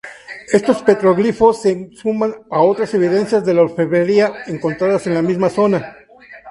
[0.51, 5.95] Estos petroglifos se suman a otras evidencias de "orfebrería" encontradas en la misma zona.